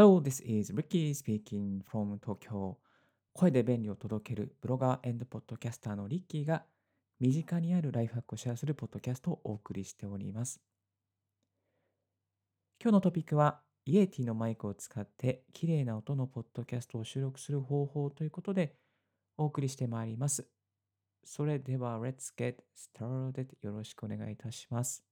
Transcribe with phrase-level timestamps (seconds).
[0.00, 2.76] Hello, this is Ricky speaking from Tokyo.
[3.32, 6.62] 声で便利を届けるブロガーポッドキャスターのリッキーが
[7.18, 10.60] 身近にあるライフハックをシェアするポッドキャストをお送りしております。
[12.80, 18.76] 今日のトピックはイエティのマイクを使って綺麗な音のポッドキャストを収録する方法ということで
[19.36, 20.46] お送りしてまいります。
[21.24, 22.58] それでは Let's get
[22.96, 25.02] started よろしくお願いいたします。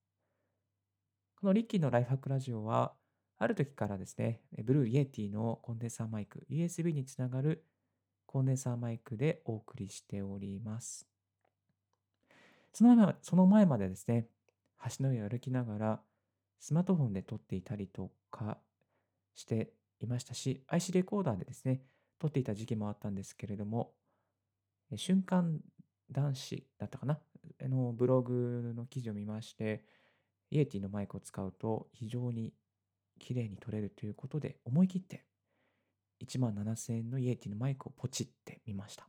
[1.40, 2.92] このリッキーのライフハックラジオは
[3.38, 7.64] ある時からですね、 Blue Yeti のコンデンサーマイク、USB につながる
[8.24, 11.06] コンデンサーマイクでお送りしております。
[12.72, 14.26] その前その前までですね、
[14.98, 16.00] 橋の上を歩きながら
[16.58, 18.58] スマートフォンで撮っていたりとか
[19.34, 21.82] していましたし、IC レコーダーでですね、
[22.18, 23.92] 撮っていた時期もあったんですけれども、
[24.96, 25.60] 瞬間
[26.10, 27.18] 男子だったかな
[27.60, 29.84] のブログの記事を見まして、
[30.50, 32.52] Yeti のマイクを使うと非常に
[33.18, 35.24] 綺麗に撮れるということで思い切って
[36.24, 39.08] 1万7000円の Yeti のマイクをポチってみました。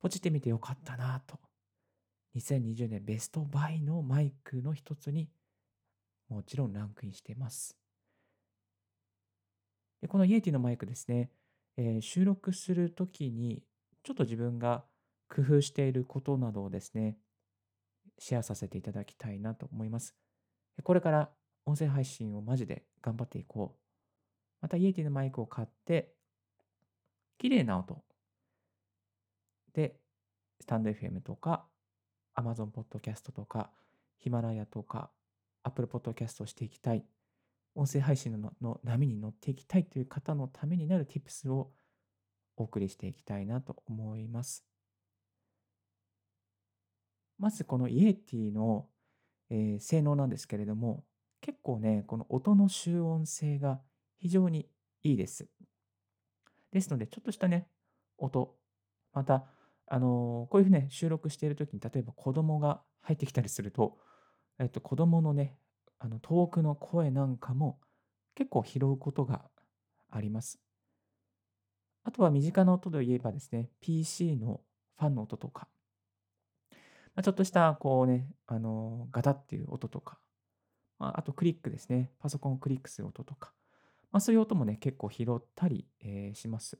[0.00, 1.38] ポチってみてよかったなと。
[2.36, 5.30] 2020年ベストバイのマイクの一つに
[6.28, 7.76] もちろんランクインしています。
[10.02, 11.30] でこの Yeti のマイクですね、
[11.76, 13.62] えー、収録するときに
[14.02, 14.84] ちょっと自分が
[15.28, 17.16] 工夫していることなどをですね、
[18.18, 20.14] シェアさせていただきたいなと思います。
[20.82, 21.30] これから
[21.66, 23.78] 音声配信をマジで頑張っていこう。
[24.62, 26.14] またイエティのマイクを買って、
[27.38, 28.02] 綺麗な音
[29.74, 29.96] で、
[30.60, 31.66] スタンド FM とか、
[32.36, 33.70] Amazon Podcast とか、
[34.18, 35.10] ヒマラヤとか、
[35.64, 37.04] Apple Podcast をしていきたい。
[37.74, 41.72] 音声配信のの波に乗っていきたいという方のためになる Tips を
[42.56, 44.64] お送りしていきたいなと思います。
[47.38, 48.88] まずこのイエティの、
[49.50, 51.04] えー、性能なんですけれども、
[51.46, 53.80] 結構ね、この音の集音性が
[54.18, 54.68] 非常に
[55.04, 55.46] いいです。
[56.72, 57.68] ですので、ちょっとしたね、
[58.18, 58.56] 音、
[59.12, 59.44] また、
[59.86, 63.96] あのこういうふうに、ね、収録しているときに、例えば子供が入ってきたりすると、
[64.58, 65.56] えっと、子供のね、
[66.00, 67.78] あの遠くの声なんかも
[68.34, 69.44] 結構拾うことが
[70.10, 70.58] あります。
[72.02, 74.62] あとは身近な音で言えばですね、PC の
[74.98, 75.68] ファンの音とか、
[77.14, 80.18] まあ、ちょっとしたこうね、あのガタっていう音とか、
[80.98, 82.10] まあ、あとクリックですね。
[82.20, 83.52] パソコンをクリックする音とか。
[84.12, 86.78] まあ、そういう音もね、結構拾ったり、えー、します。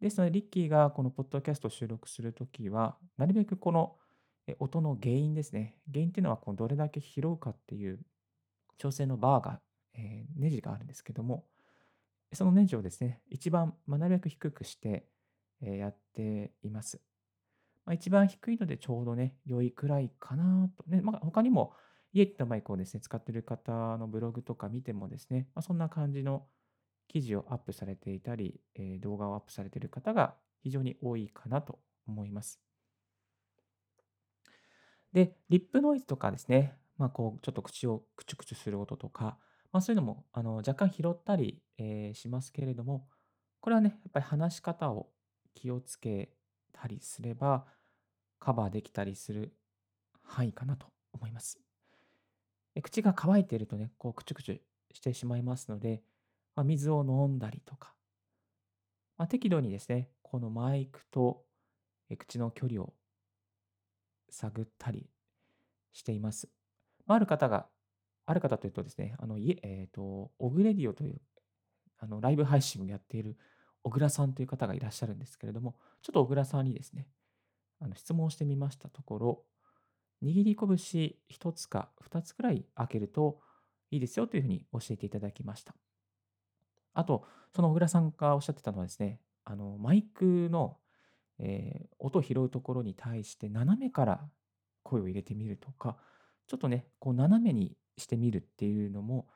[0.00, 3.96] ですので、リッキーがこのポッドキャストを収録するときは、なるべくこの
[4.58, 5.76] 音の原因ですね。
[5.90, 8.00] 原因っていうのはどれだけ拾うかっていう
[8.78, 9.60] 調整のバーが、
[9.94, 11.44] えー、ネジがあるんですけども、
[12.32, 15.06] そのネジをですね、一番、まあ、なるべく低くして、
[15.62, 17.00] えー、やっています。
[17.84, 20.84] まあ、一番低いのでちょうどね、良いくらいかなと。
[20.88, 21.74] ねまあ、他にも、
[22.12, 26.46] イエティのマイクをですね、使っている方のブログとか見てもですね、まあ、そんな感じの
[27.08, 32.60] 記事をアップされていたり、えー、動画をアップされている方が非常に多いかなと思います。
[35.12, 39.38] で、リップノイズとかですね、まあ、こうちょっと口をクチュクチュする音とか、
[39.72, 43.08] まあ、そういうのもあの若干拾ったり、えー、しますけれども、
[43.60, 45.10] これはね、やっぱり話し方を
[45.54, 46.32] 気をつけ
[46.72, 47.66] たりすれば、
[48.38, 49.54] カバーできたりする
[50.22, 51.69] 範囲かなと思います。
[52.82, 54.60] 口が乾いているとね、こう、くちゅくちゅ
[54.92, 56.02] してしまいますので、
[56.54, 57.94] まあ、水を飲んだりとか、
[59.18, 61.44] まあ、適度にですね、このマイクと
[62.16, 62.92] 口の距離を
[64.30, 65.08] 探ったり
[65.92, 66.48] しています。
[67.06, 67.66] まあ、ある方が、
[68.26, 71.20] ある方というとですね、あの、いえっ、ー、と、オグレディオという、
[71.98, 73.36] あの、ライブ配信をやっている
[73.82, 77.08] 小倉さんという方がいらっしゃるんですけれども、ちょっと小倉さんにですね、
[77.80, 79.44] あの質問してみましたところ、
[80.22, 80.68] 握り拳
[81.30, 83.38] 1つか2つくらい開けると
[83.90, 85.74] いいですよというふうに教えていただきました。
[86.92, 90.76] あと、その小倉さんがおっしゃってたのはですね、あのマイクの、
[91.38, 94.20] えー、音を拾うところに対して斜めから
[94.82, 95.96] 声を入れてみるとか、
[96.46, 99.28] ちょっとね、こう斜めにしてみるっていうのも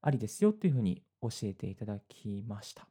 [0.00, 2.86] ありですよというふうに教えていただきました。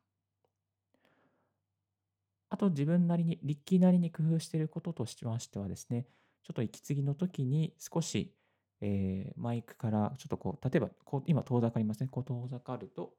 [2.49, 6.05] あと自分なりに、リッキーなりに工夫していることとしましてはですね、
[6.43, 8.33] ちょっと息継ぎの時に少し、
[8.81, 12.07] えー、マイクからちょっとこう、例えばこう今遠ざかりますね。
[12.11, 13.13] こう遠ざかると、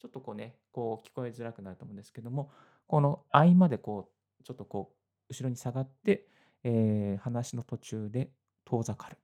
[0.00, 2.50] ちょっとこうね、こう聞こえづらくなると思うんですけども、
[2.86, 4.10] この合間でこ
[4.40, 4.92] う、ちょっとこ
[5.28, 6.26] う、後ろに下がって、
[6.64, 8.30] えー、話の途中で
[8.64, 9.18] 遠ざかる。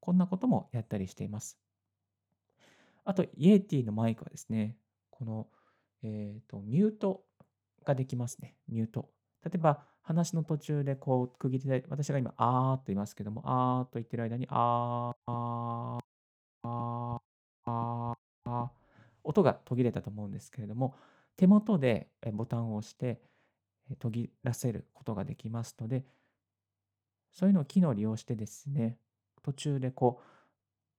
[0.00, 1.58] こんなこともやったりしています。
[3.04, 4.76] あと、イエティのマイクはですね、
[5.10, 5.48] この、
[6.02, 7.24] えーと、ミュート
[7.84, 8.56] ができますね。
[8.68, 9.10] ミュート。
[9.44, 16.70] 例えば、話の途中でこう区切りで、私が今、あーっと言いますけども、あーっと言ってる間に、あー、あー、
[17.64, 18.70] あー、あー、
[19.24, 20.96] 音が途切れたと思うんですけれども、
[21.36, 23.20] 手元でボタンを押して、
[24.00, 26.04] 途切らせることができますので、
[27.32, 28.98] そういうのを機能を利用してですね、
[29.42, 30.20] 途中でこ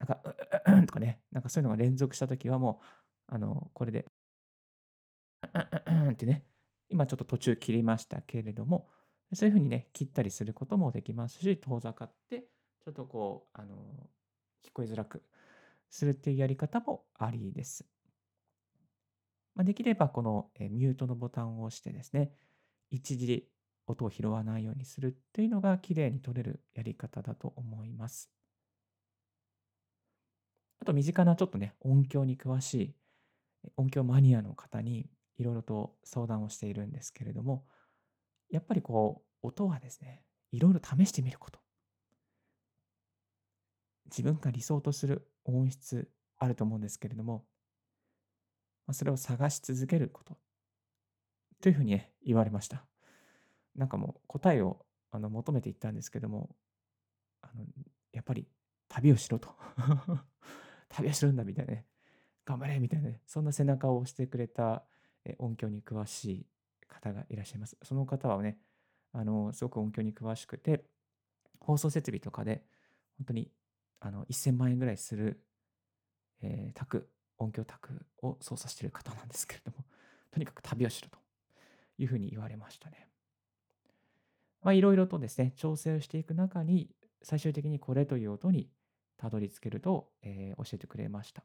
[0.01, 2.81] う、なんか、うううんとかね、なんかそういうのが連続したときはも
[3.29, 4.05] う、あの、これで、
[5.53, 6.43] うんうんうんってね、
[6.89, 8.89] 今ちょっと途中切りましたけれども、
[9.33, 12.47] そういう風にね、切ったりすることもできますし、遠ざかって、
[12.83, 13.75] ちょっとこう、あの、
[14.65, 15.23] 聞こえづらく
[15.89, 17.85] するっていうやり方もありです。
[19.55, 22.31] まあ、できればこの、え、ミュートのボタンを押してですね、
[22.89, 23.49] 一時
[23.87, 28.29] 音を拾わないようにするっていうのが綺麗に取れるやり方だと思います。
[30.79, 32.95] あと身近なちょっとね、音響に詳しい、
[33.77, 37.65] 音響マニアの方にいろいろと相談をしているんですけれども、
[38.49, 41.59] やっぱりこう、音はですね、いろいろ試してみること。
[44.05, 47.45] 自分が理想とする音質あると思うんですけれども、
[48.85, 50.37] ま、それを探し続けること
[51.61, 52.85] というふうにね、言われました。
[53.75, 56.55] なんかもう答えをあの求めていったんですけども、
[57.41, 57.65] あの、
[58.13, 58.47] やっぱり
[58.87, 59.49] 旅をしろと。
[60.89, 61.85] 旅をするんだみたいなね。
[62.45, 63.21] 頑張れみたいなね。
[63.25, 64.85] そんな背中を押してくれた
[65.37, 66.47] 音響に詳しい
[66.87, 67.77] 方がいらっしゃいます。
[67.83, 68.57] その方はね、
[69.13, 70.83] あの、すごく音響に詳しくて、
[71.59, 72.63] 放送設備とかで、
[73.17, 73.51] 本当に
[73.99, 75.43] あの1000万円ぐらいする、
[76.41, 79.85] えー、卓、音響卓を操作している方なんですけれども、
[80.31, 81.17] とにかく旅をしろと
[81.97, 83.09] いうふうに言われましたね。
[84.61, 86.93] まあ、いろいろとですね、調整をしていく中に、
[87.23, 88.69] 最終的にこれという音に
[89.17, 91.43] たどり着けると、えー、教えてくれました。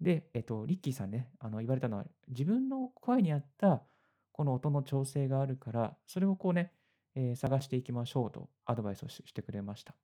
[0.00, 3.82] で、えっと、リッキーさんね、あの言われたのは、自分の声に合った
[4.32, 6.72] この音の調整があるから、それをこうね、
[7.14, 9.94] えー、探していきましょうとアドバイスをしてくれました。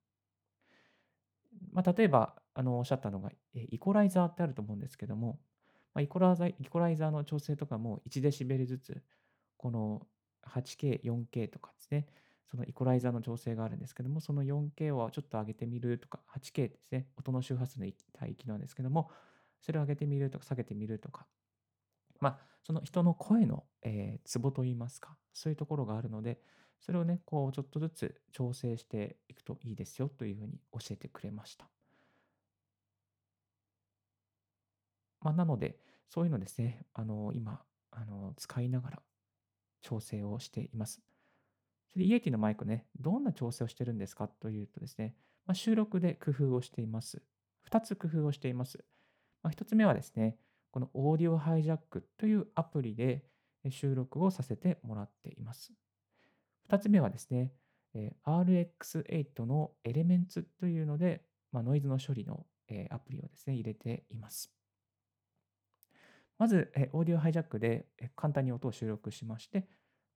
[1.71, 5.39] まあ、例えば、あのおっしゃったのが、えイコライザーってあると思うんですけども、
[5.93, 9.01] まあ、イコライザーイコライザーの調整とかも1デシベルずつ、
[9.57, 10.05] この
[10.47, 12.07] 8K、4K とかですね、
[12.49, 17.85] そのイコライザーの調整があるんですけども、その 4K をちょっと上げてみるとか、8K ですね、音の周波数の
[18.21, 19.09] 帯域なんですけども、
[19.61, 21.25] それを上げてみるとか、下げてみるとか、
[22.19, 26.39] まあ、その人の声の、えー、ツボといいますか、そういうところがあるので、
[26.79, 31.67] それをね、こう、ちょっとずつ調整していくといいですよというふうに教えてくれました。
[35.21, 35.79] まあ、なので、
[36.09, 37.61] そういうのですね、あの、今、
[37.91, 39.01] あの、使いながら
[39.81, 41.01] 調整をしています。
[41.91, 45.15] それで、イエティのマイクね、どんな調整をしてるんですかというとですね、
[45.45, 47.21] まあ、収録で工夫をしています。
[47.69, 48.83] 2つ工夫をしています。
[49.45, 50.37] まあ、1つ目はですね、
[50.71, 53.23] このオーディオハイジャックというアプリで
[53.69, 55.71] 収録をさせてもらっています。
[56.67, 57.51] 2つ目はですね、
[58.25, 61.21] RX8 のエレメンツというので、
[61.51, 62.47] まあ、ノイズの処理の
[62.89, 64.51] アプリをですね、入れています。
[66.39, 69.67] まず、オーディオハイジャックで簡単に音を収録しまして、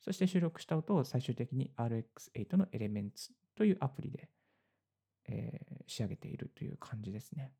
[0.01, 4.27] そして収録した音を最終的に RX8 のエレメンツというアプリで、
[5.27, 7.53] え仕上げているという感じですね。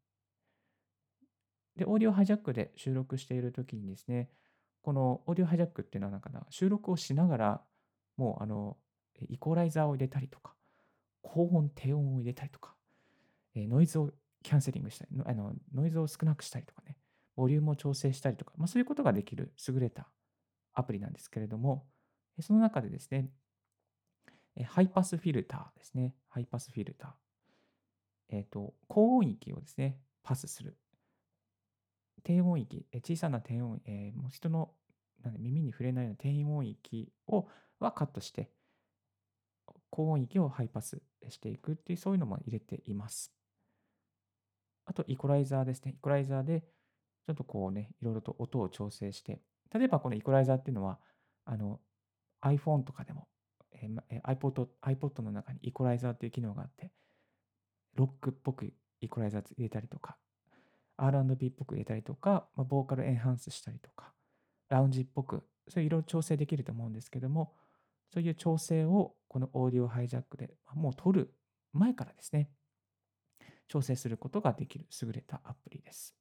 [1.80, 4.30] で、オーディオハイジャックで収録しているときにですね、
[4.82, 7.62] このオーディオハイジャックっていうのはなんかな、収録をしながら、
[8.18, 8.78] もうあの、
[9.30, 10.54] イコライザーを入れたりとか、
[11.22, 12.76] 高音、低音を入れたりとか、
[13.56, 14.12] えノイズを
[14.44, 16.98] キャンセリングしたりあの、ノイズを少なくしたりとかね、
[17.36, 20.10] ボリュームを調整したりとか、まあ、そういうことができる優れた
[20.74, 21.86] アプリなんですけれども、
[22.42, 23.30] その中でですね、
[24.66, 26.16] ハイパスフィルターですね。
[26.28, 27.12] ハイパスフィルター。
[28.30, 30.78] えっ、ー、と、高音域をですね、パスする。
[32.24, 34.72] 低音域、小さな低音、えー、もう人の
[35.38, 37.48] 耳に触れないような低音域を
[37.80, 38.52] はカットして、
[39.90, 43.34] 高音域をハイパスしていくっていう、そういうのも入れています。
[44.86, 45.94] あと、イコライザーですね。
[45.98, 46.62] イコライザーで、
[47.26, 49.42] ちょっとこうね、いろいろと音を調整して、
[49.74, 51.00] 例えばこのイコライザーっていうのは、
[51.46, 51.80] あの、
[52.42, 53.28] iPhone とかでも、
[53.72, 56.92] えー、iPod, iPod の中にイコライザーっていう機能があって、
[57.96, 60.18] ロックっぽくイコライザー入れたりとか、
[61.06, 64.14] R&B っぽく入れたりとか、まあ、ボーカルエンハンスしたりとか、
[64.70, 67.54] ラウンジっぽく、そういういろいろ調整できると思うんですけども、
[68.14, 71.34] そういう調整をこのオーディオハイジャックでもう取る
[71.74, 72.50] 前からですね、
[73.68, 76.16] 調整することができる優れたアプリです。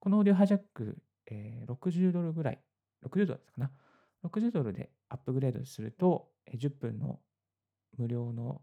[0.00, 0.98] このオーディオハイジャック、
[1.30, 2.60] えー、60ドルぐらい、
[3.06, 3.70] 60ドルですかな。
[4.24, 7.20] 60ドルでアップグレードすると、10分の
[7.98, 8.62] 無料の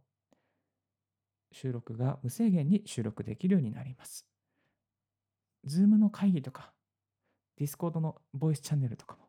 [1.51, 4.30] 収録が無制限に収録できるようになります。
[5.67, 6.73] Zoom の会議とか、
[7.59, 9.27] Discord のボイスチャンネルとかも、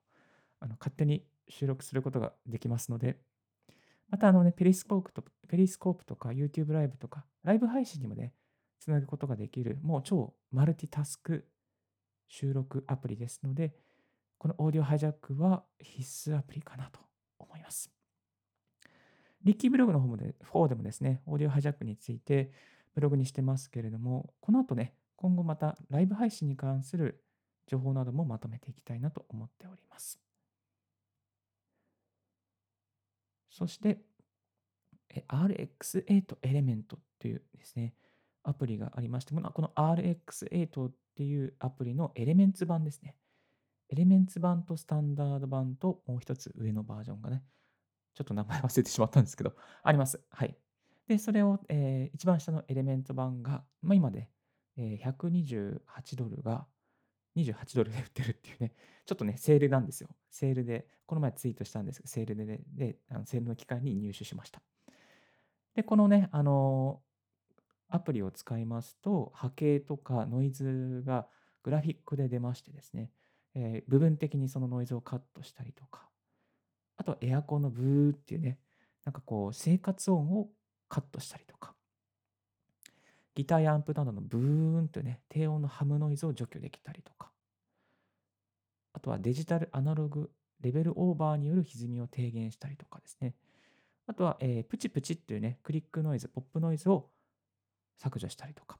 [0.60, 3.18] あの勝手に収録することができますので、
[4.08, 8.32] またあのね、ペリスコープとペリスコープとか YouTube ライブとか、ライブ配信にもね、
[8.78, 11.46] つなぐことができる、もう超マルチタスク
[12.28, 13.74] 収録アプリですので、
[14.38, 17.00] このオーディオハイジャックは必須アプリかなと
[17.38, 17.90] 思います。
[19.44, 22.50] リッキーブログの方もで方でもですね、オーディオハイジャックについて
[22.94, 27.22] ブログにしてますけれども、この後ね、今後またライブ配信に関する
[27.68, 30.18] 情報などもまとめていきたいなと思っております。
[33.48, 34.00] そして、
[35.28, 37.94] RX8 エレメントというですね、
[38.42, 43.14] アプリがありまして、この RX8 っていうアプリのエレメンツ版ですね。
[43.90, 47.44] エレメンツ版とスタンダード版ともう一つ上のバージョンがね、
[48.14, 50.20] ちょっと名前忘れてしまったんですけど、あります。
[50.30, 50.56] はい。
[51.06, 54.28] で、それを、えー、一番下のエレメント版が、まあ、今で、
[54.76, 56.66] えー、128ドルが
[57.36, 58.72] 28ドルで売ってるっていうね、
[59.06, 60.08] ちょっとね、セールなんですよ。
[60.30, 64.62] セールで、この前ツイートしたんですけど、セールで、ね、であのセールの機会に入手しました。
[65.74, 67.00] で、このね、あの
[67.88, 71.26] アプリを使いますと、波形とかノイズが
[71.62, 73.10] グラフィックで出ましてですね、
[73.54, 76.08] えー、部分的にそのノイズをカットしたりとか、
[76.96, 78.58] あとエアコンのブーっていうね、
[79.04, 80.48] なんかこう生活音を
[80.88, 81.74] カットしたりとか、
[83.34, 87.30] ギターやアンプなどのブーンとね、低音のハムノイズを除去できたりとか、
[88.92, 93.34] あとはデジタルアナログレベルオーバーによる歪みを低減したりとかですね。
[94.06, 97.08] あとは、えー、プチプチっていうね、クリックノイズ、ポップノイズを
[97.96, 98.78] 削除したりとか。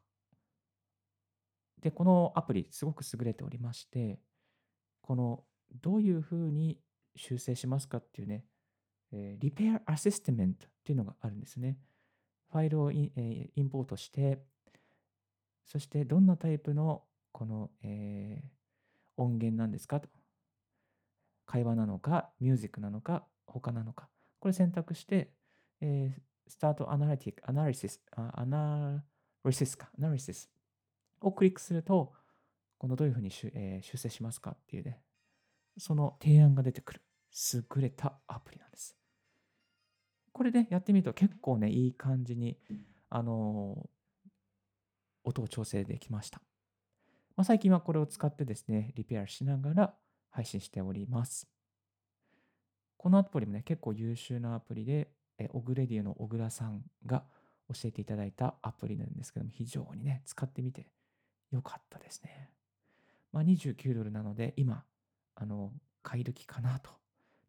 [1.81, 4.21] で、このアプリ、すごく優れておりまして、
[5.01, 5.45] この
[5.81, 6.79] どういうふうに
[7.17, 8.45] 修正しますかっていうね、
[9.13, 11.79] えー、リペアアシステメントっていうのがあるんですね。
[12.53, 14.45] ファイルをイン,、え、インポートして、
[15.65, 18.45] そしてどんなタイプのこの、え、
[19.17, 20.09] 音源なんですかと。
[21.47, 24.11] 会話なのか、ミュージックなのか、他なのか。
[24.39, 25.33] これ選択して、
[25.81, 26.15] え、
[26.47, 29.03] スタートアナリティック、アナリシス、アナ
[29.45, 30.51] リシスか、アナリシス
[31.23, 32.13] をクリックすると、
[32.77, 35.01] このどういうふうに,、え、修正しますかっていうね、
[35.79, 37.03] その提案が出てくる
[37.55, 38.95] 優れたアプリなんです。
[40.33, 42.59] これで、ね、やってみると結構ね、いい感じに、
[43.11, 44.29] あのー、
[45.25, 46.41] 音を調整できました。
[47.37, 49.95] まあ、最近はこれを使ってですね、リペアしながら
[50.31, 51.49] 配信しております。
[52.97, 55.09] このアプリもね、結構優秀なアプリで、
[55.39, 57.25] えオグレディオの小倉さんが
[57.69, 60.87] 教えていただいたアプリなんですけども、非常にね、使ってみて
[61.51, 62.51] よかったですね。
[63.33, 64.85] まあ、29ドルなので、今、
[65.35, 65.73] あの、
[66.03, 66.91] 買い時かなと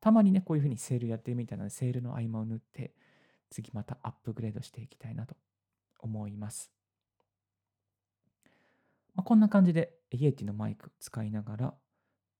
[0.03, 2.93] たまにね、こういうふうにセールやってるみたいなので、セールの合間を縫って、
[3.49, 5.37] 次またアップグレードしていきたいなと
[6.01, 6.73] 思います。
[9.15, 11.73] まあ、こんな感じで、 Yeti のマイク使いながら、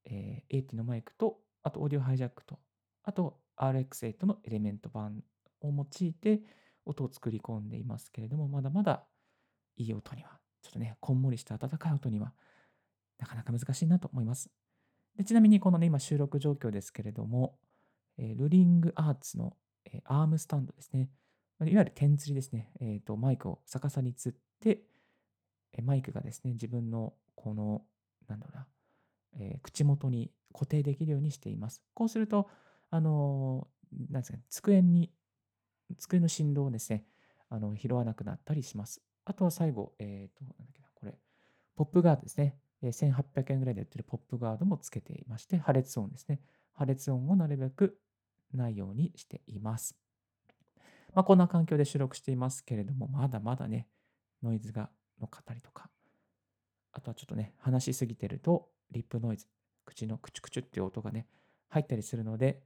[0.04, 2.58] えー、 Yeti のマイクと、あと Audio Hijack と、
[3.02, 5.22] あと RX8 のエレメント版
[5.62, 6.42] を用いて
[6.84, 9.06] 音を作り込んでいますけれども、まだまだ
[9.78, 12.34] いい音には、ちょっとね、こんもりした温かい音には
[13.18, 14.50] なかなか難しいなと思います。
[15.16, 17.58] でちなみにこのね、今収録状況ですけれども、
[18.18, 21.10] えー、ルリングアーツの、えー、アームスタンドですね。
[21.60, 22.70] いわゆる点釣りですね。
[22.80, 24.82] えーと、マイクを逆さに釣って、
[25.72, 27.82] えマイクがですね、自分のこの、
[28.28, 28.66] なんだろうな、
[29.38, 31.82] え口元に固定できるようにしています。
[31.94, 32.48] こうすると、
[32.90, 33.68] あの
[34.10, 35.12] なんですか、ね、机に、
[35.98, 37.04] 机の振動をですね、
[37.48, 39.00] あの拾わなくなったりします。
[39.24, 41.14] あとは最後、えっ、と、なんだっけな、これ、
[41.76, 42.56] ポップガードですね。
[42.82, 46.40] 1800円ぐらいで売ってるポップガードもつけていまして、破裂音ですね。
[46.72, 47.98] 破裂音をなるべく
[48.52, 49.96] ないようにしています。
[51.14, 53.88] まあ、こんな環境で収録していますけれども、まだまだね、
[54.42, 54.90] ノイズが
[55.20, 55.88] 乗っかったりとか、
[56.92, 59.46] あとはちょっとね、話しすぎてると、リップノイズ、
[59.84, 61.26] 口のクチュクチュっていう音がね、
[61.68, 62.62] 入ったりするので、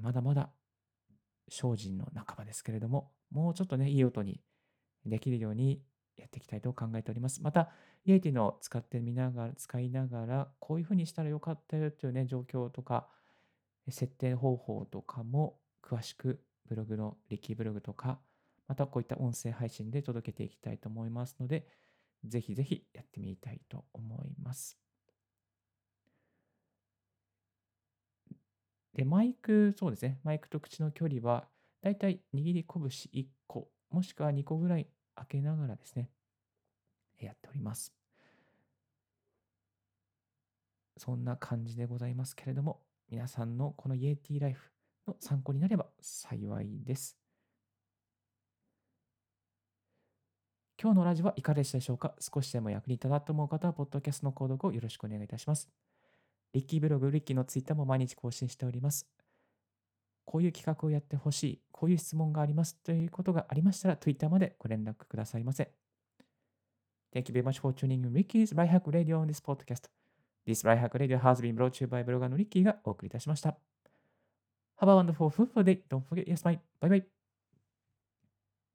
[0.00, 0.50] まだまだ
[1.48, 4.40] 精進の半ばですけれども、もうちょっとね、いい音に
[5.04, 5.82] できるように
[6.16, 7.42] やっていきたいと考えております。
[7.42, 7.70] また、
[8.04, 13.08] イエティの使ってみながら、使いながら、こういうふうにしたらよかったよというね、状況とか、
[13.88, 18.20] 設定方法とかも詳しくブログのリキブログとか、
[18.68, 21.66] またこういった音声配信で届けていきたいと思いますので、
[22.24, 24.78] ぜひぜひやってみたいと思います。
[28.94, 31.48] で、マイク、そうですね、マイクと口の距離は、
[31.82, 36.10] だいたい握り拳1個、もしくは2個ぐらい開けながらですね、
[37.26, 37.92] やっております。
[40.96, 44.70] そんな感じでございますけれども、皆さんのこのイエティライフ
[45.06, 47.16] の参考になれば幸いです。
[50.82, 52.14] 今日のラジオはいかがでしたでしょうか？
[52.20, 55.68] 少しでも役に立ったと思う方は、ポッドキャストの購読をよろしくお願いいたします。
[56.52, 59.06] リッキーブログ、リッキーのツイッターも毎日更新しております。
[60.24, 65.72] こういう企画をやってほしい、こういう質問がありますということがありましたら、Twitter までご連絡くださいませ。
[67.12, 69.88] Thank you very much for tuning in Ricky's Right Hack Radio on this podcast.
[70.46, 73.58] This Right Hack Radio has been brought to you by ブロガーの Ricky がお送りいたしました。
[74.80, 75.82] Have a wonderful, fruitful day.
[75.88, 76.58] Don't forget, yes, bye.
[76.80, 77.19] Bye bye.